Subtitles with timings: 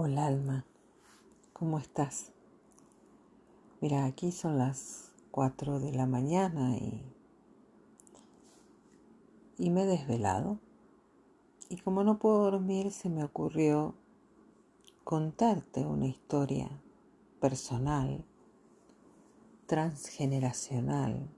[0.00, 0.64] Hola alma,
[1.52, 2.30] ¿cómo estás?
[3.80, 7.02] Mira, aquí son las 4 de la mañana y,
[9.58, 10.60] y me he desvelado.
[11.68, 13.96] Y como no puedo dormir, se me ocurrió
[15.02, 16.70] contarte una historia
[17.40, 18.24] personal,
[19.66, 21.28] transgeneracional,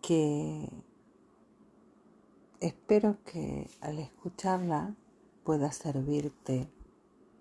[0.00, 0.66] que
[2.60, 4.94] espero que al escucharla
[5.50, 6.68] pueda servirte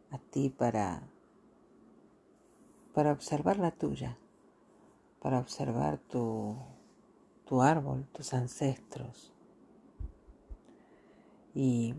[0.09, 1.03] a ti para,
[2.91, 4.17] para observar la tuya,
[5.19, 6.55] para observar tu,
[7.45, 9.31] tu árbol, tus ancestros.
[11.53, 11.93] Y,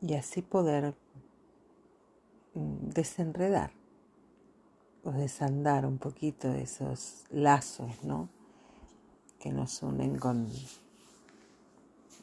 [0.00, 0.94] y así poder
[2.54, 3.72] mm, desenredar
[5.02, 8.28] o desandar un poquito esos lazos, ¿no?
[9.40, 10.48] Que nos unen con,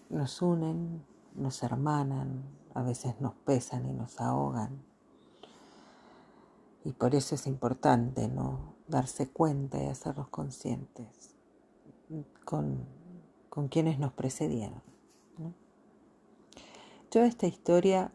[0.10, 4.84] nos unen nos hermanan, a veces nos pesan y nos ahogan.
[6.84, 8.74] Y por eso es importante ¿no?
[8.88, 11.36] darse cuenta y hacerlos conscientes
[12.46, 12.86] con,
[13.50, 14.82] con quienes nos precedieron.
[17.12, 18.12] Yo a esta historia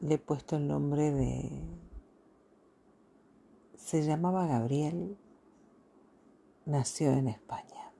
[0.00, 1.62] le he puesto el nombre de...
[3.76, 5.16] Se llamaba Gabriel,
[6.66, 7.92] nació en España.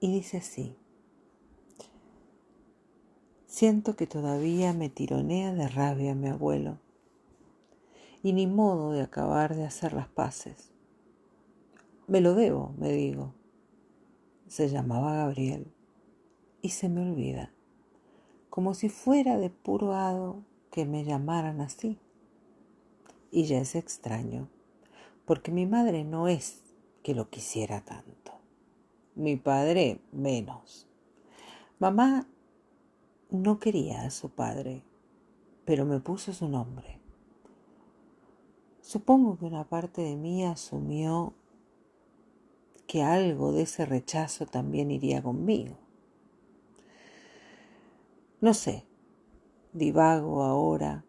[0.00, 0.76] Y dice así.
[3.56, 6.78] Siento que todavía me tironea de rabia mi abuelo,
[8.22, 10.72] y ni modo de acabar de hacer las paces.
[12.06, 13.32] Me lo debo, me digo.
[14.46, 15.72] Se llamaba Gabriel,
[16.60, 17.50] y se me olvida,
[18.50, 21.98] como si fuera de puro hado que me llamaran así.
[23.30, 24.50] Y ya es extraño,
[25.24, 26.60] porque mi madre no es
[27.02, 28.32] que lo quisiera tanto,
[29.14, 30.86] mi padre menos.
[31.78, 32.26] Mamá
[33.30, 34.82] no quería a su padre,
[35.64, 37.00] pero me puso su nombre.
[38.80, 41.34] Supongo que una parte de mí asumió
[42.86, 45.76] que algo de ese rechazo también iría conmigo.
[48.40, 48.84] No sé,
[49.72, 51.04] divago ahora,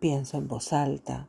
[0.00, 1.28] pienso en voz alta.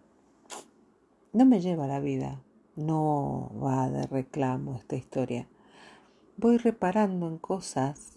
[1.33, 2.41] No me lleva la vida,
[2.77, 5.49] no va de reclamo esta historia.
[6.37, 8.14] Voy reparando en cosas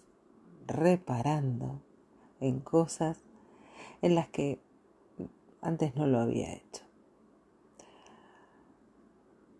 [0.69, 1.81] reparando
[2.39, 3.17] en cosas
[4.01, 4.59] en las que
[5.61, 6.83] antes no lo había hecho.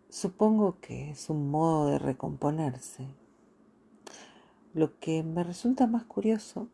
[0.09, 3.07] Supongo que es un modo de recomponerse.
[4.73, 6.67] Lo que me resulta más curioso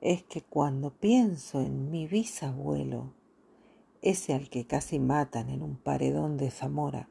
[0.00, 3.12] es que cuando pienso en mi bisabuelo,
[4.02, 7.08] ese al que casi matan en un paredón de Zamora,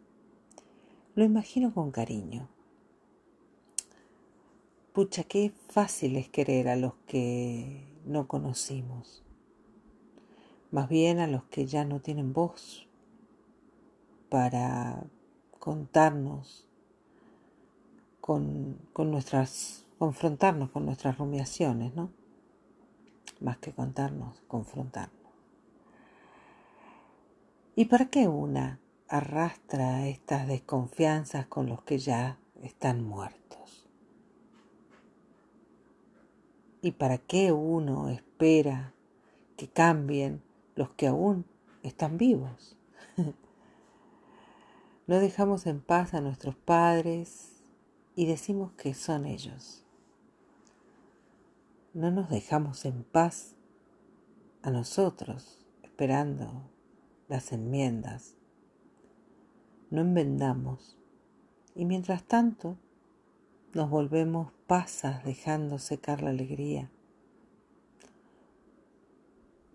[1.15, 2.49] lo imagino con cariño
[4.93, 9.23] Pucha, qué fácil es querer a los que no conocimos,
[10.71, 12.87] más bien a los que ya no tienen voz
[14.29, 15.03] para
[15.59, 16.67] contarnos
[18.19, 22.09] con, nuestras, confrontarnos con nuestras rumiaciones, ¿no?
[23.39, 25.33] Más que contarnos, confrontarnos.
[27.75, 33.38] ¿Y para qué una arrastra estas desconfianzas con los que ya están muertos?
[36.81, 38.93] ¿Y para qué uno espera
[39.57, 40.41] que cambien
[40.75, 41.45] los que aún
[41.83, 42.77] están vivos?
[45.07, 47.61] no dejamos en paz a nuestros padres
[48.15, 49.83] y decimos que son ellos.
[51.93, 53.55] No nos dejamos en paz
[54.61, 56.69] a nosotros esperando
[57.27, 58.35] las enmiendas.
[59.89, 60.97] No enmendamos
[61.75, 62.77] y mientras tanto
[63.73, 66.89] nos volvemos pasas dejando secar la alegría.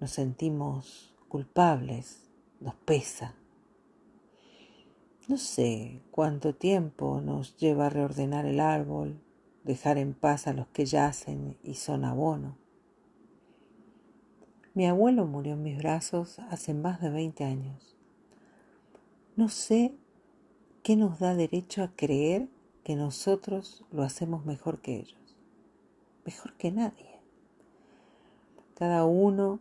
[0.00, 2.28] Nos sentimos culpables,
[2.60, 3.34] nos pesa.
[5.28, 9.20] No sé cuánto tiempo nos lleva a reordenar el árbol,
[9.62, 12.56] dejar en paz a los que yacen y son abono.
[14.74, 17.96] Mi abuelo murió en mis brazos hace más de 20 años.
[19.36, 19.94] No sé
[20.82, 22.48] qué nos da derecho a creer
[22.84, 25.36] que nosotros lo hacemos mejor que ellos,
[26.24, 27.18] mejor que nadie.
[28.74, 29.60] Cada uno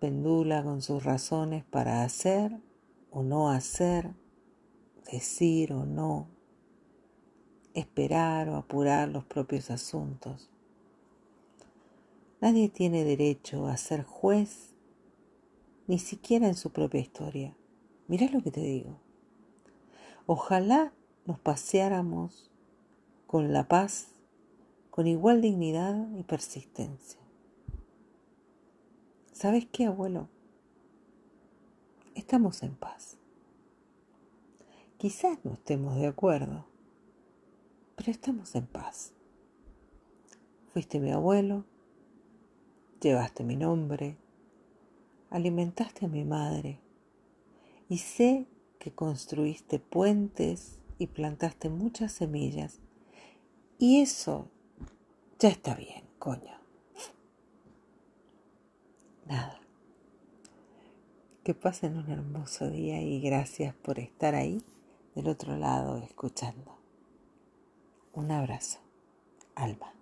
[0.00, 2.60] pendula con sus razones para hacer
[3.10, 4.10] o no hacer,
[5.10, 6.28] decir o no,
[7.72, 10.50] esperar o apurar los propios asuntos.
[12.40, 14.74] Nadie tiene derecho a ser juez,
[15.86, 17.56] ni siquiera en su propia historia.
[18.08, 18.98] Mirá lo que te digo.
[20.26, 20.92] Ojalá
[21.24, 22.50] nos paseáramos
[23.26, 24.08] con la paz
[24.96, 27.20] con igual dignidad y persistencia.
[29.30, 30.30] ¿Sabes qué, abuelo?
[32.14, 33.18] Estamos en paz.
[34.96, 36.64] Quizás no estemos de acuerdo,
[37.94, 39.12] pero estamos en paz.
[40.72, 41.66] Fuiste mi abuelo,
[43.02, 44.16] llevaste mi nombre,
[45.28, 46.80] alimentaste a mi madre
[47.90, 48.46] y sé
[48.78, 52.80] que construiste puentes y plantaste muchas semillas
[53.78, 54.48] y eso
[55.38, 56.56] ya está bien, coño.
[59.26, 59.60] Nada.
[61.44, 64.62] Que pasen un hermoso día y gracias por estar ahí
[65.14, 66.76] del otro lado escuchando.
[68.12, 68.78] Un abrazo,
[69.54, 69.92] Alma.